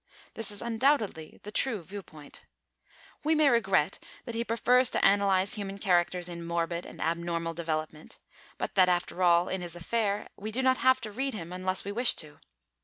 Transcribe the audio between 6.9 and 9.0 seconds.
abnormal development, but that,